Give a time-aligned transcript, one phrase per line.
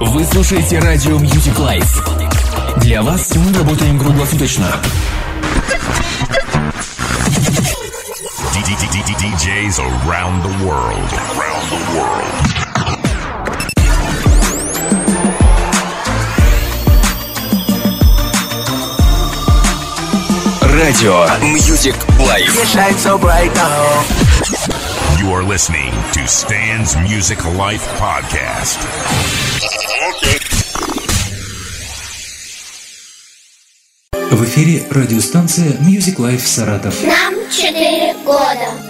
[0.00, 2.80] Вы слушаете радио Music Life.
[2.80, 4.66] Для вас мы работаем круглосуточно.
[9.18, 11.12] DJs around the world.
[11.34, 12.48] Around the world.
[20.62, 22.54] Радио Music Life.
[22.98, 24.04] so bright now.
[25.18, 29.47] You are listening to Stan's Music Life Podcast.
[34.30, 36.94] В эфире радиостанция Music Life Саратов.
[37.04, 38.88] Нам четыре года.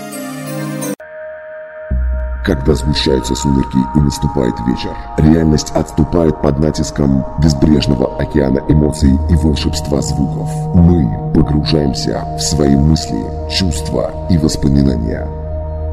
[2.45, 10.01] Когда сгущаются сумерки и наступает вечер, реальность отступает под натиском безбрежного океана эмоций и волшебства
[10.01, 10.49] звуков.
[10.75, 15.38] Мы погружаемся в свои мысли, чувства и воспоминания.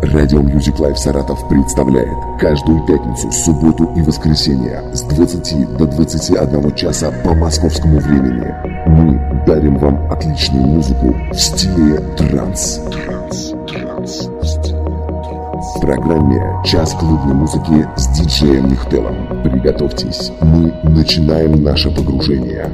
[0.01, 7.11] Радио Music Life Саратов представляет каждую пятницу, субботу и воскресенье с 20 до 21 часа
[7.23, 8.53] по московскому времени.
[8.87, 12.81] Мы дарим вам отличную музыку в стиле транс.
[12.91, 14.29] Транс, транс,
[14.63, 15.75] транс.
[15.75, 19.43] В программе «Час клубной музыки» с диджеем Нихтелом.
[19.43, 22.69] Приготовьтесь, мы начинаем наше погружение.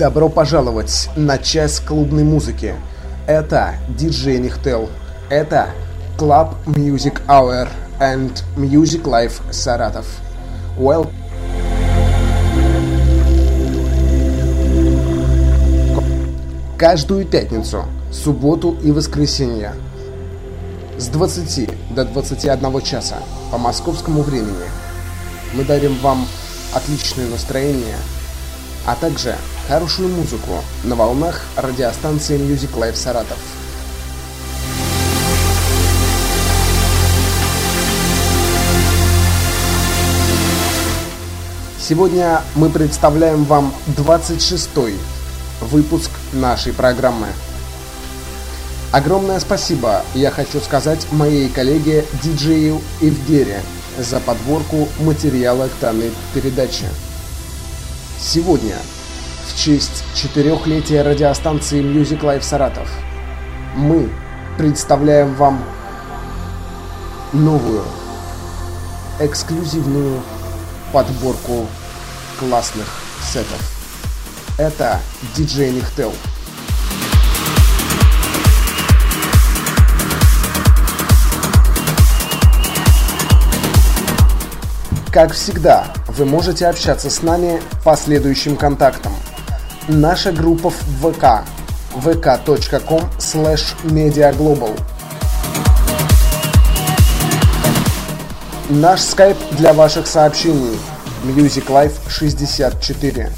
[0.00, 2.74] Добро пожаловать на час клубной музыки.
[3.26, 4.88] Это диджей Нихтел.
[5.28, 5.72] Это
[6.16, 7.68] Club Music Hour
[8.00, 10.06] and Music Life Саратов.
[10.78, 11.10] Well.
[16.78, 19.74] Каждую пятницу, субботу и воскресенье
[20.96, 23.16] с 20 до 21 часа
[23.52, 24.64] по московскому времени
[25.52, 26.26] мы дарим вам
[26.72, 27.96] отличное настроение,
[28.86, 29.36] а также
[29.70, 33.38] хорошую музыку на волнах радиостанции Music Life Саратов.
[41.78, 44.96] Сегодня мы представляем вам 26-й
[45.60, 47.28] выпуск нашей программы.
[48.90, 53.62] Огромное спасибо я хочу сказать моей коллеге диджею Евгере
[53.96, 56.86] за подборку материала к данной передаче.
[58.18, 58.74] Сегодня,
[59.50, 62.88] в честь четырехлетия радиостанции Music Life Саратов,
[63.74, 64.08] мы
[64.56, 65.64] представляем вам
[67.32, 67.82] новую,
[69.18, 70.20] эксклюзивную
[70.92, 71.66] подборку
[72.38, 72.86] классных
[73.22, 73.60] сетов.
[74.58, 75.00] Это
[75.34, 76.12] диджей Нихтел.
[85.12, 89.12] Как всегда, вы можете общаться с нами по следующим контактам.
[89.88, 91.44] Наша группа в ВК.
[91.94, 94.78] vk.com slash mediaglobal.
[98.68, 100.78] Наш скайп для ваших сообщений.
[101.24, 103.30] Music Life 64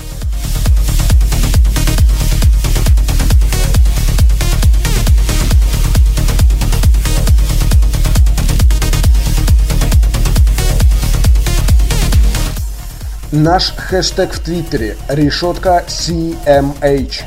[13.33, 17.23] Наш хэштег в Твиттере решетка CMH.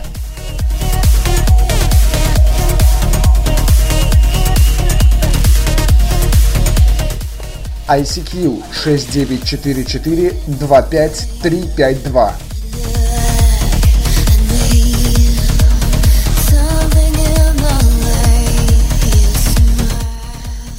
[7.87, 12.33] ICQ 6944 25352.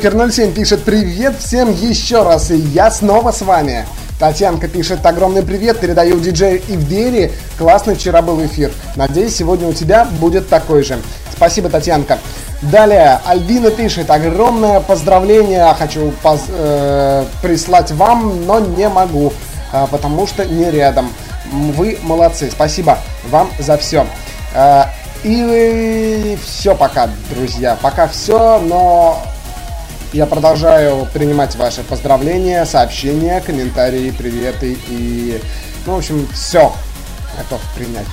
[0.00, 3.84] Джокер07 пишет «Привет всем еще раз, и я снова с вами!»
[4.18, 10.06] Татьянка пишет «Огромный привет, передаю диджею Ивдери, классный вчера был эфир, надеюсь, сегодня у тебя
[10.18, 10.98] будет такой же».
[11.36, 12.18] Спасибо, Татьянка.
[12.62, 19.34] Далее, Альбина пишет «Огромное поздравление хочу поз э прислать вам, но не могу,
[19.70, 21.12] э потому что не рядом.
[21.52, 24.06] Вы молодцы, спасибо вам за все».
[24.54, 24.84] Э
[25.24, 27.76] и все пока, друзья.
[27.82, 29.22] Пока все, но
[30.12, 35.40] я продолжаю принимать ваши поздравления, сообщения, комментарии, приветы и,
[35.86, 36.72] ну, в общем, все
[37.36, 38.06] готов принять.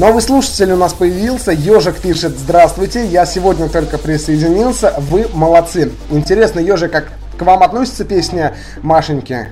[0.00, 1.52] Новый слушатель у нас появился.
[1.52, 4.94] Ежик пишет Здравствуйте, я сегодня только присоединился.
[4.96, 5.92] Вы молодцы.
[6.08, 9.48] Интересно, Ежик, как к вам относится песня Машеньки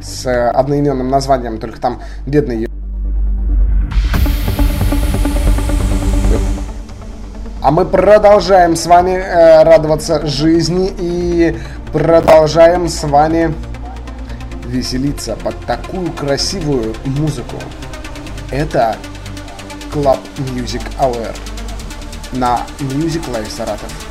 [0.00, 2.68] с э, одноименным названием, только там бедный
[7.60, 11.58] А мы продолжаем с вами э, радоваться жизни и
[11.92, 13.52] продолжаем с вами
[14.64, 17.56] веселиться под такую красивую музыку.
[18.52, 18.94] Это
[19.91, 20.19] Club
[20.53, 21.35] Music Hour
[22.33, 24.06] на Music Live Саратов.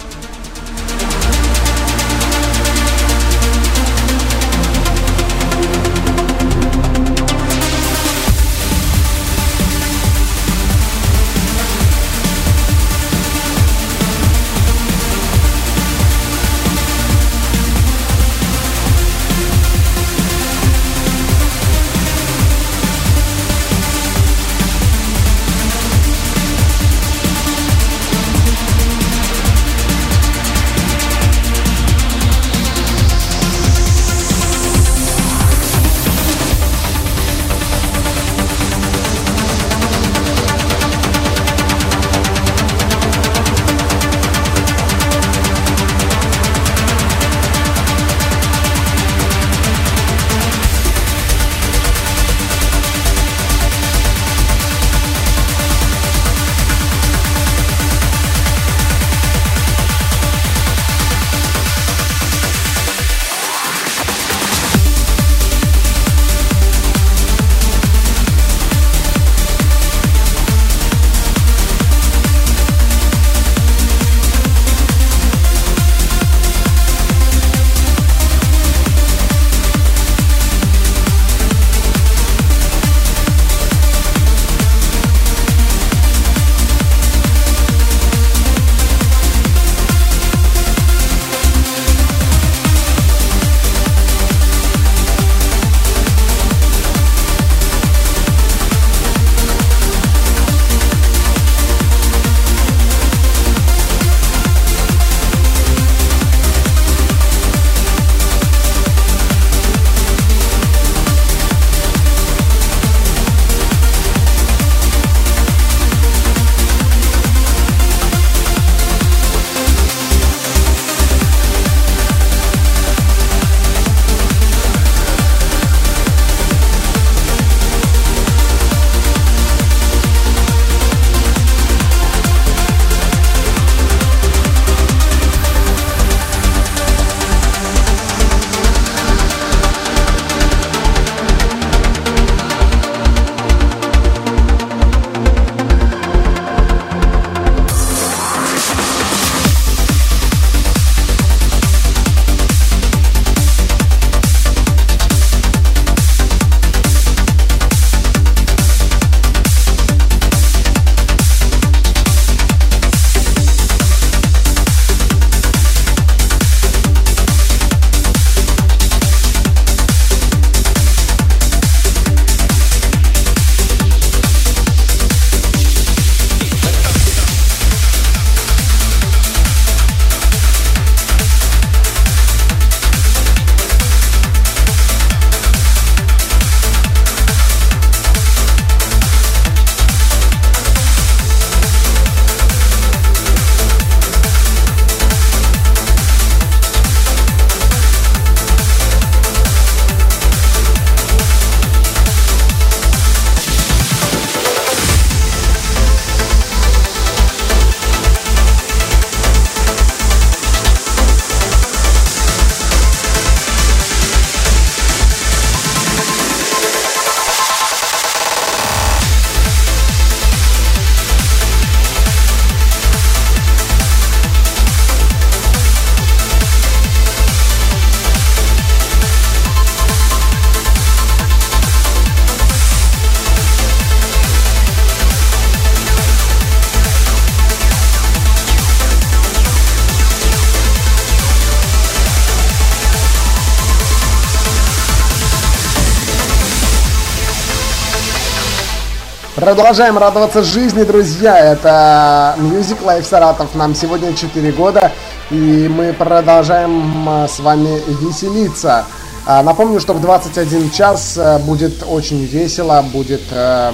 [249.48, 251.40] Продолжаем радоваться жизни, друзья.
[251.40, 253.56] Это Music Life Саратов.
[253.56, 254.92] Нам сегодня 4 года,
[255.32, 258.84] и мы продолжаем а, с вами веселиться.
[259.26, 263.72] А, напомню, что в 21 час э, будет очень весело, будет э,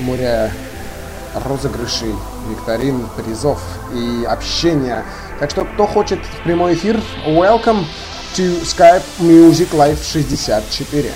[0.00, 0.52] море
[1.32, 2.16] розыгрышей,
[2.50, 3.60] викторин, призов
[3.94, 5.04] и общения.
[5.38, 7.84] Так что, кто хочет в прямой эфир, welcome
[8.34, 11.12] to Skype Music Live 64.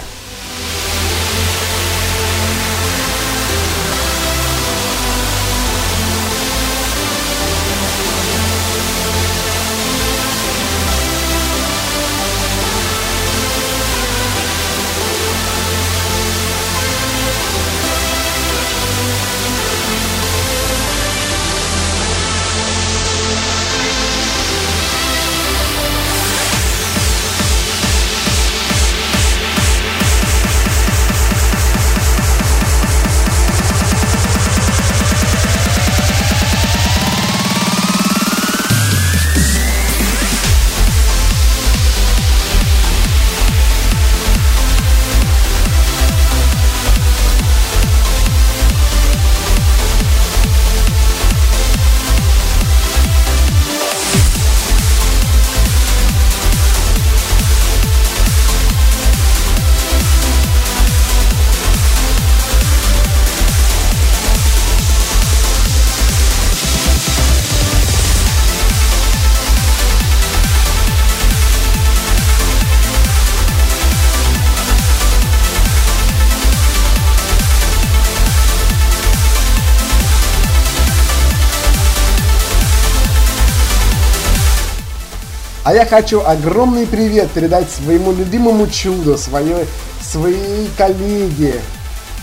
[85.70, 89.68] А я хочу огромный привет передать своему любимому чуду, своей,
[90.02, 91.60] своей коллеге,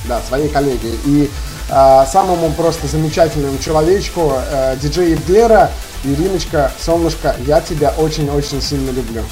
[0.04, 0.90] да, своей коллеге.
[1.06, 1.32] И
[1.70, 5.72] э, самому просто замечательному человечку, э, диджей Евдера,
[6.04, 9.24] Ириночка, солнышко, я тебя очень-очень сильно люблю.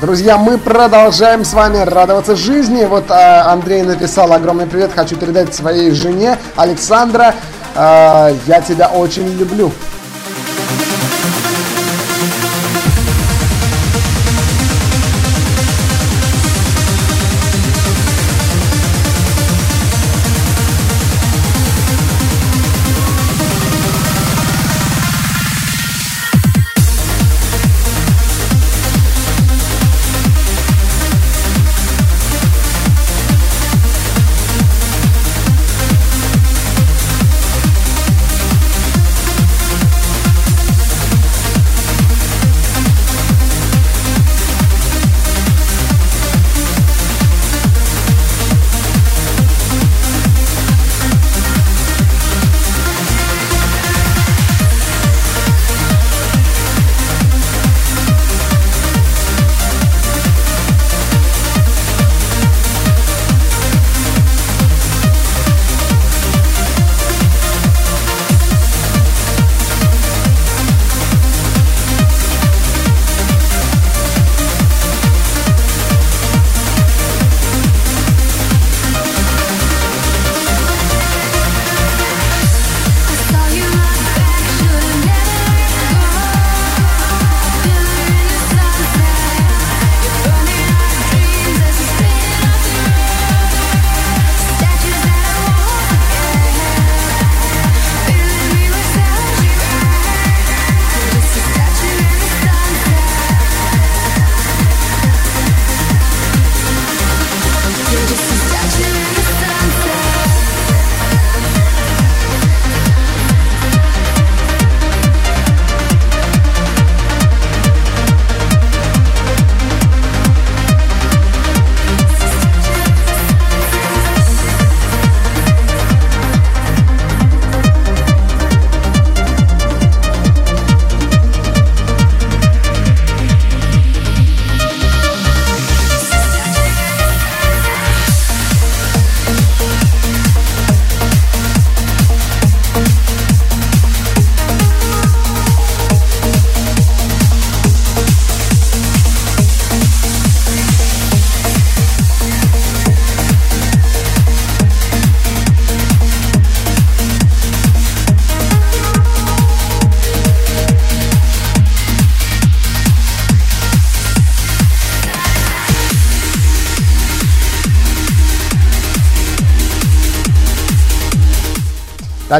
[0.00, 2.86] Друзья, мы продолжаем с вами радоваться жизни.
[2.86, 4.92] Вот э, Андрей написал огромный привет.
[4.94, 7.34] Хочу передать своей жене Александра.
[7.74, 9.70] Э, я тебя очень люблю.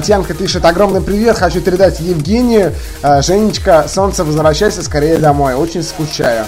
[0.01, 2.73] Татьянка пишет огромный привет, хочу передать Евгению.
[3.03, 6.47] Э, Женечка, солнце, возвращайся скорее домой, очень скучаю.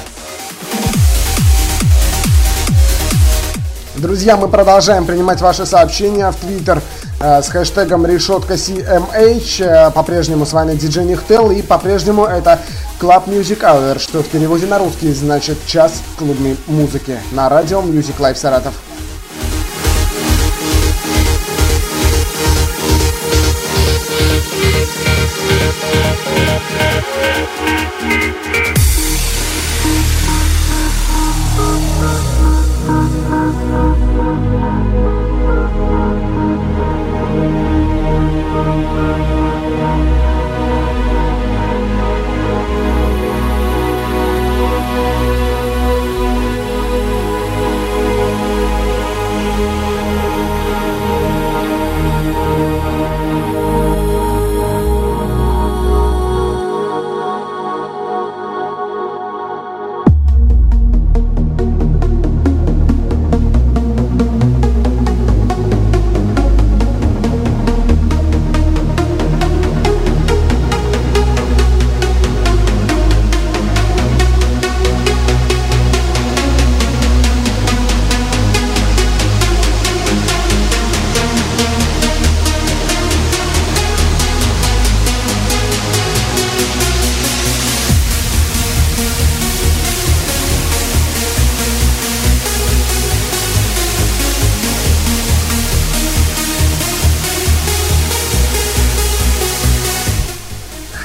[3.97, 6.81] Друзья, мы продолжаем принимать ваши сообщения в Твиттер
[7.21, 9.63] э, с хэштегом решетка CMH.
[9.63, 12.59] Э, По-прежнему с вами DJ Нихтел и по-прежнему это
[12.99, 18.17] Club Music Hour, что в переводе на русский значит час клубной музыки на радио Music
[18.19, 18.73] Live Саратов.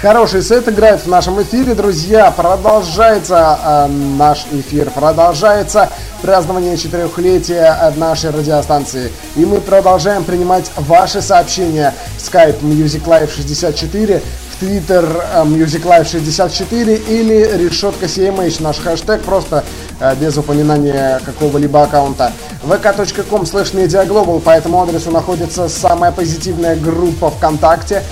[0.08, 2.32] Хороший сет играет в нашем эфире, друзья.
[2.32, 5.89] Продолжается э, наш эфир, продолжается
[6.22, 9.12] празднование четырехлетия нашей радиостанции.
[9.36, 11.93] И мы продолжаем принимать ваши сообщения.
[12.20, 14.22] Skype Music Live 64,
[14.62, 19.65] Twitter э, MusicLife64 или решетка CMH, наш хэштег, просто
[20.00, 22.32] э, без упоминания какого-либо аккаунта.
[22.63, 28.04] vk.com slash mediaglobal, по этому адресу находится самая позитивная группа ВКонтакте.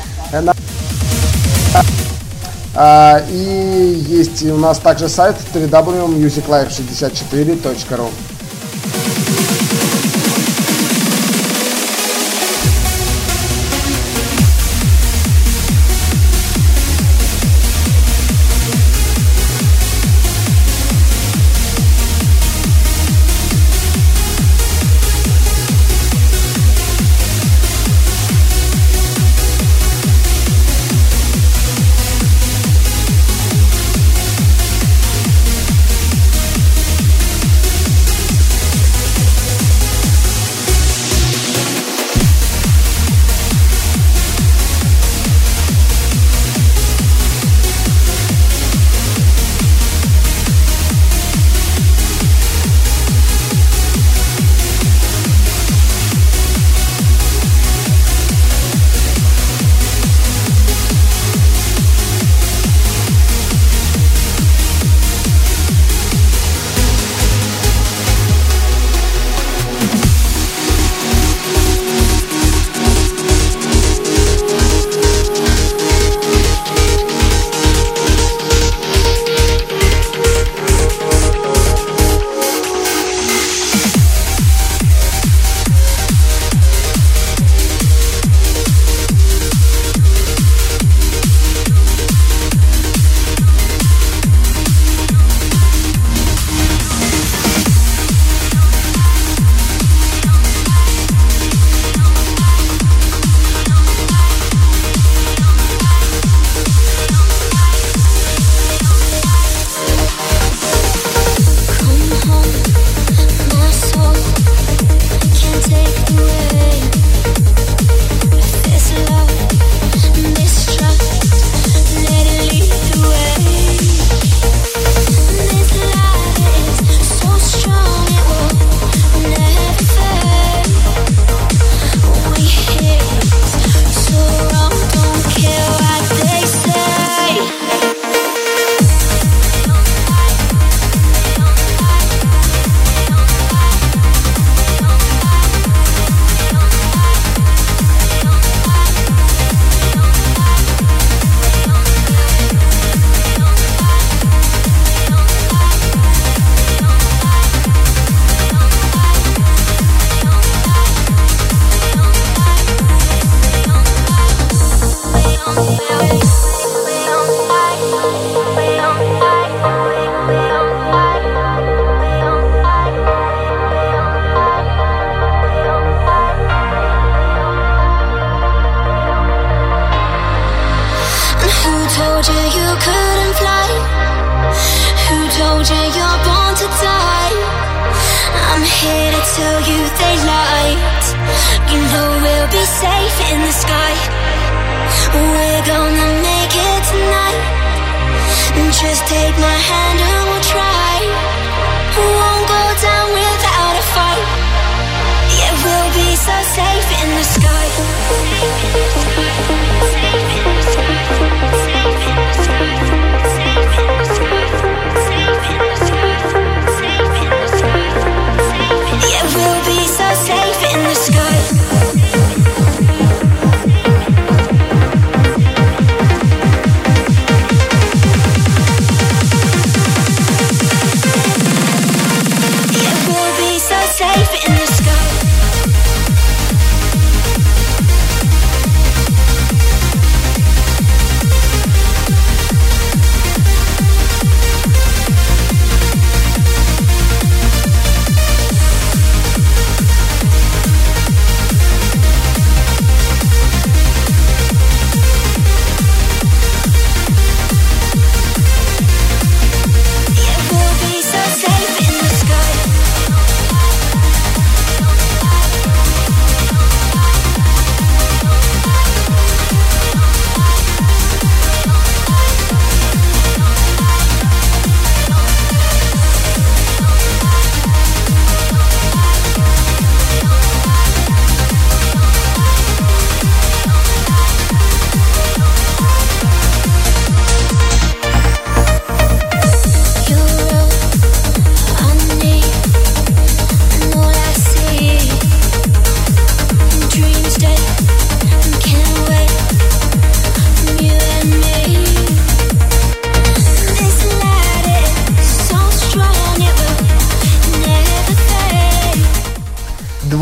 [2.76, 8.10] А, И есть у нас также сайт www.musiclife64.ru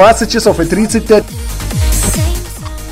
[0.03, 1.23] 20 часов и 35,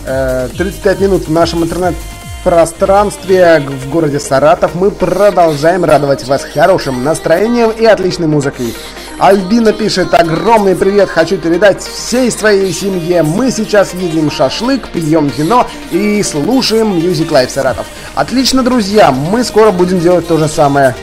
[0.05, 4.75] э, 35 минут в нашем интернет-пространстве в городе Саратов.
[4.75, 8.73] Мы продолжаем радовать вас хорошим настроением и отличной музыкой.
[9.19, 13.23] Альбина пишет огромный привет, хочу передать всей своей семье.
[13.23, 17.87] Мы сейчас едим шашлык, пьем вино и слушаем Music Life Саратов.
[18.15, 20.95] Отлично, друзья, мы скоро будем делать то же самое.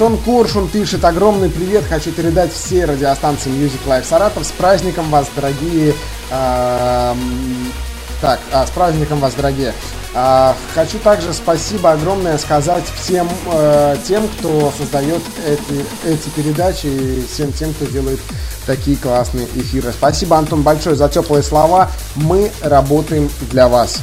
[0.00, 4.46] Антон Коршун пишет огромный привет, хочу передать всей радиостанции Music Life Саратов.
[4.46, 5.92] С праздником вас, дорогие...
[6.30, 7.72] эм,
[8.20, 9.74] так, а, с праздником вас, дорогие.
[10.14, 17.26] А, хочу также спасибо огромное сказать всем э, тем, кто создает эти, эти передачи и
[17.26, 18.20] всем тем, кто делает
[18.66, 19.90] такие классные эфиры.
[19.90, 21.90] Спасибо, Антон, большое за теплые слова.
[22.14, 23.98] Мы работаем для вас.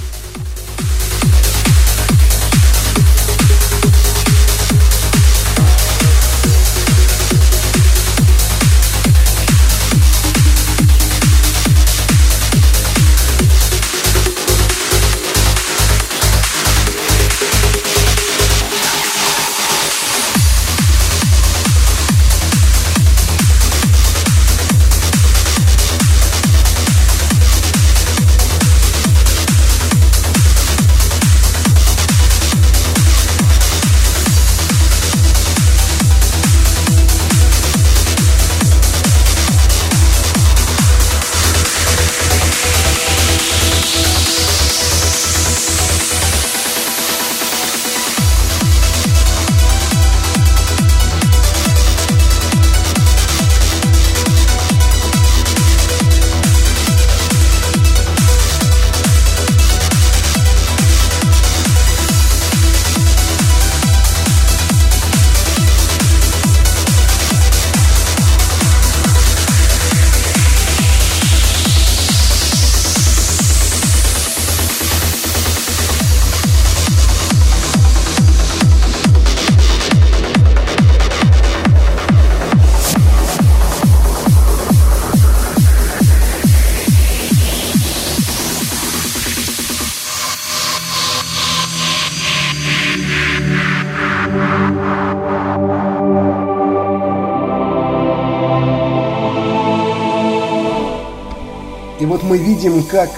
[102.66, 103.10] Видим, как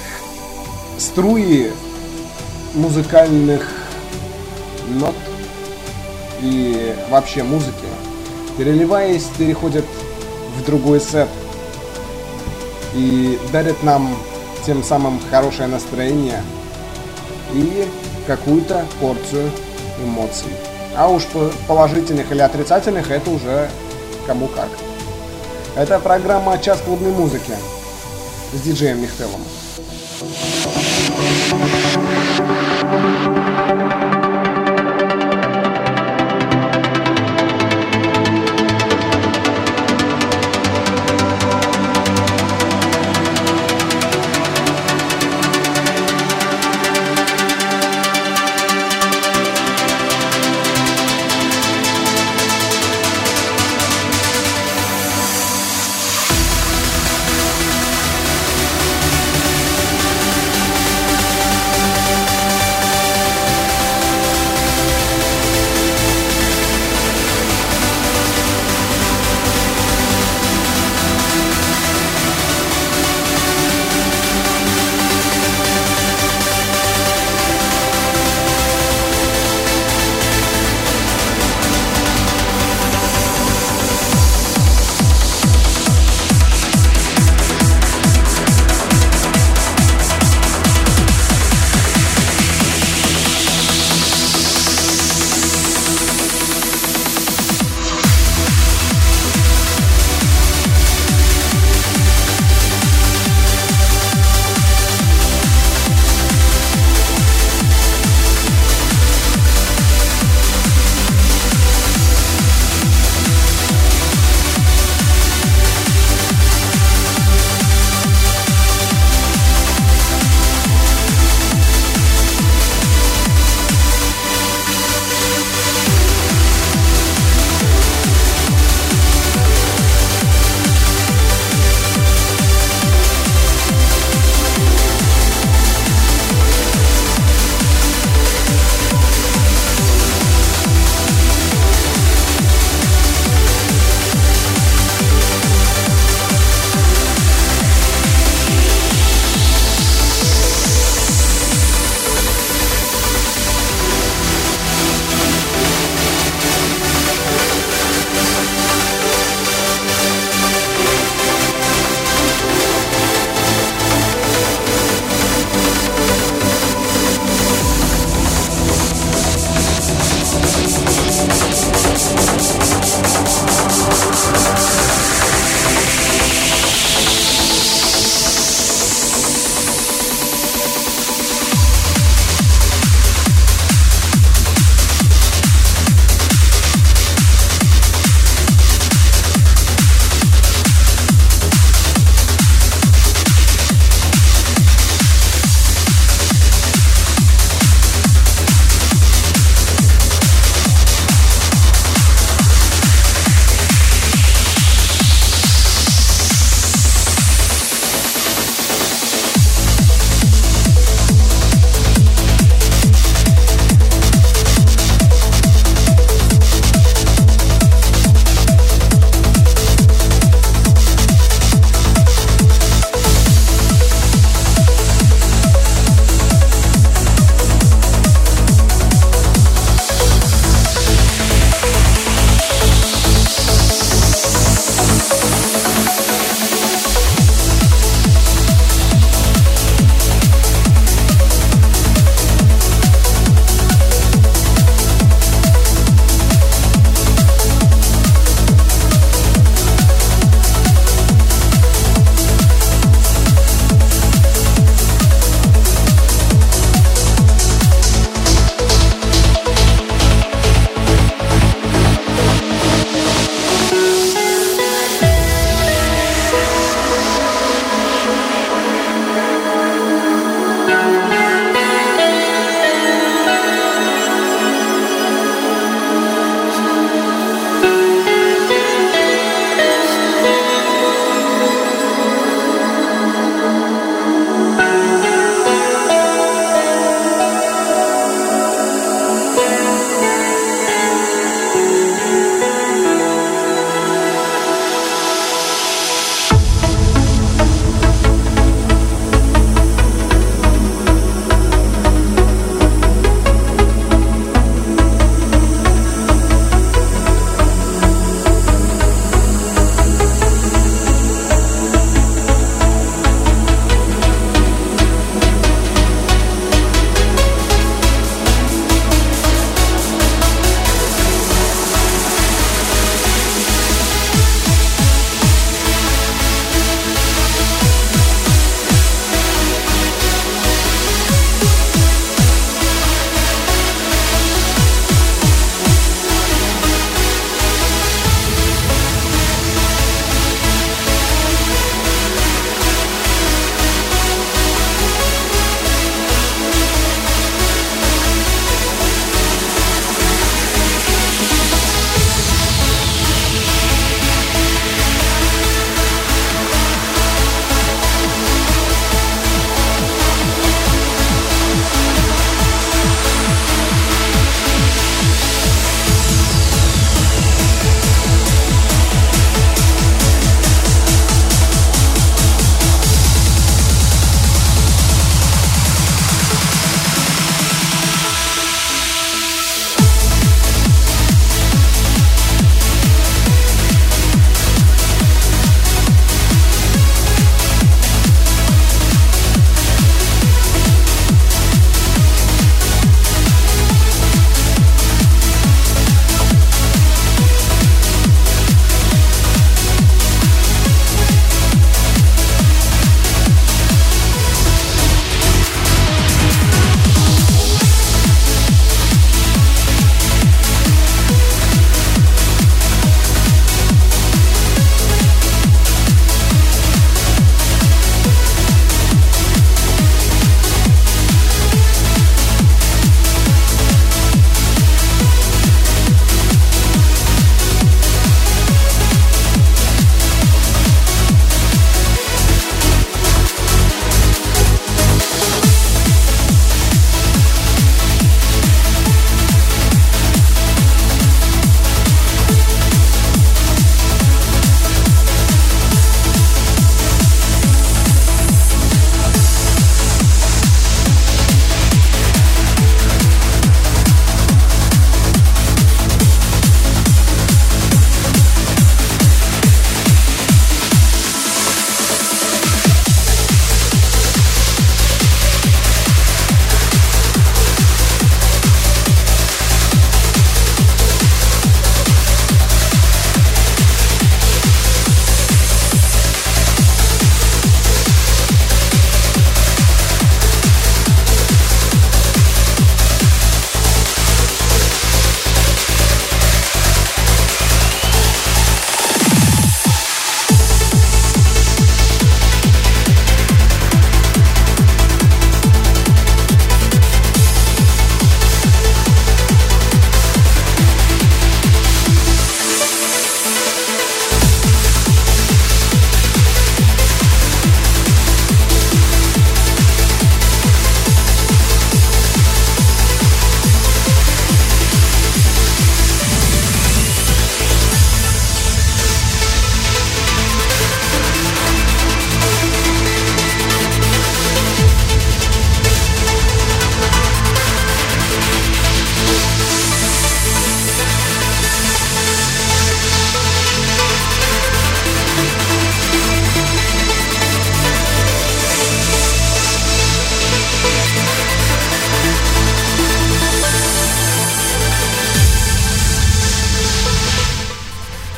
[0.97, 1.71] струи
[2.73, 3.67] музыкальных
[4.89, 5.15] нот
[6.41, 7.87] и вообще музыки,
[8.57, 9.85] переливаясь, переходят
[10.57, 11.29] в другой сет
[12.93, 14.15] и дарят нам
[14.65, 16.43] тем самым хорошее настроение
[17.53, 17.87] и
[18.25, 19.49] какую-то порцию
[20.03, 20.51] эмоций.
[20.95, 23.69] А уж по- положительных или отрицательных это уже
[24.25, 24.69] кому как.
[25.75, 27.53] Это программа «Час клубной музыки»
[28.53, 29.41] с диджеем Михтелом.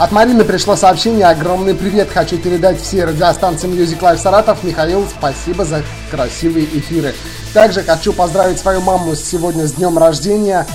[0.10, 1.28] От Марины пришло сообщение.
[1.28, 4.64] Огромный привет хочу передать всей радиостанции Music Life Саратов.
[4.64, 7.14] Михаил, спасибо за красивые эфиры.
[7.54, 10.66] Также хочу поздравить свою маму сегодня с днем рождения.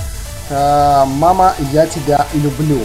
[0.51, 2.78] Э, Мама, я тебя люблю.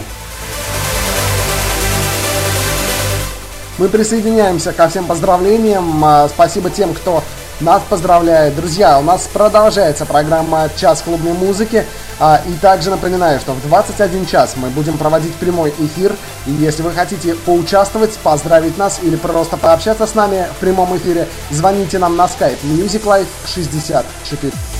[3.78, 6.04] Мы присоединяемся ко всем поздравлениям.
[6.04, 7.22] А, Спасибо тем, кто
[7.60, 8.56] нас поздравляет.
[8.56, 11.86] Друзья, у нас продолжается программа «Час клубной музыки».
[12.20, 16.14] А, и также напоминаю, что в 21 час мы будем проводить прямой эфир.
[16.46, 21.26] И если вы хотите поучаствовать, поздравить нас или просто пообщаться с нами в прямом эфире,
[21.50, 24.79] звоните нам на skype musiclife64.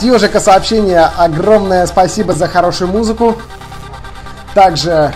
[0.00, 1.10] От Ежика сообщение.
[1.18, 3.36] Огромное спасибо за хорошую музыку.
[4.54, 5.12] Также...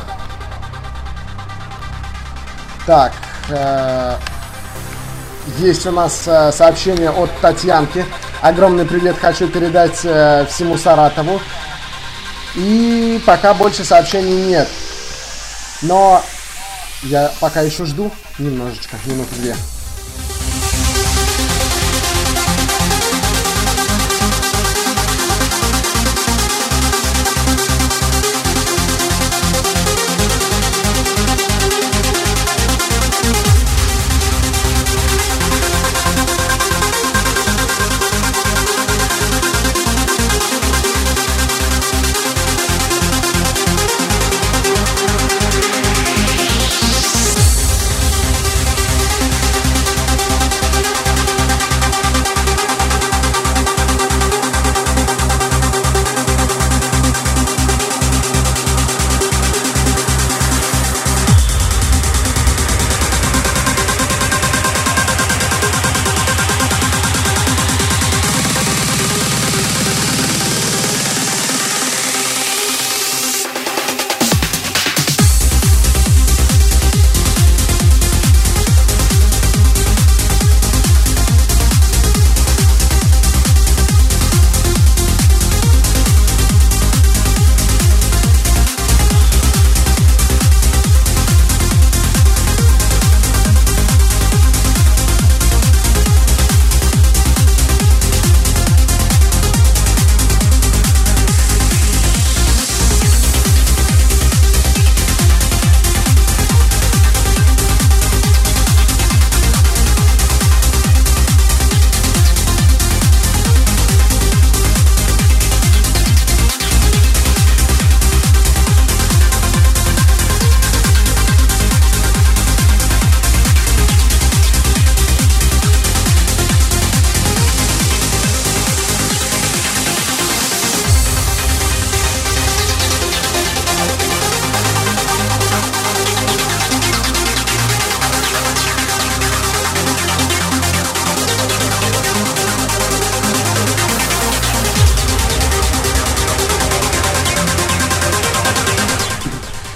[2.84, 3.12] Так.
[3.48, 4.16] э,
[5.56, 8.04] есть у нас э, сообщение от Татьянки.
[8.42, 11.40] Огромный привет хочу передать э, всему Саратову.
[12.54, 14.68] И пока больше сообщений нет.
[15.80, 16.22] Но
[17.04, 19.56] я пока еще жду немножечко, минуту две.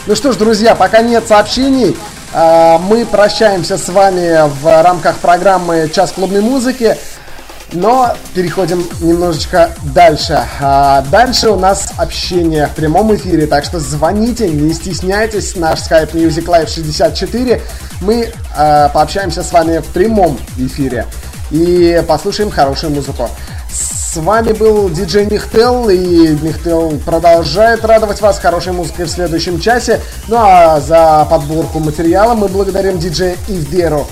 [0.08, 1.94] Ну что ж, друзья, пока нет сообщений,
[2.32, 6.96] а, мы прощаемся с вами в рамках программы «Час клубной музыки».
[7.74, 10.42] Но переходим немножечко дальше.
[10.62, 15.56] А дальше у нас общение в прямом эфире, так что звоните, не стесняйтесь.
[15.56, 17.60] Наш Skype Music Live 64.
[18.00, 21.04] Мы а, пообщаемся с вами в прямом эфире
[21.50, 23.28] и послушаем хорошую музыку.
[24.10, 30.00] С вами был диджей Нихтел, и Нихтел продолжает радовать вас хорошей музыкой в следующем часе.
[30.28, 34.06] Ну а за подборку материала мы благодарим диджея Ивдеру.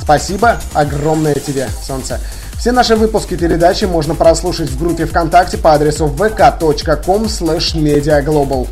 [0.00, 2.20] Спасибо огромное тебе, солнце.
[2.56, 8.68] Все наши выпуски передачи можно прослушать в группе ВКонтакте по адресу vk.com slash mediaglobal.